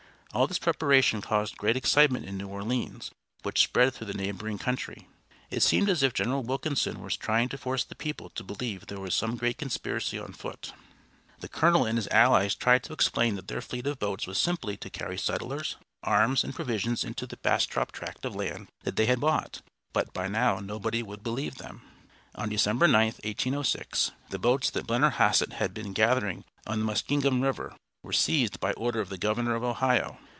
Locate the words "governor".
29.19-29.53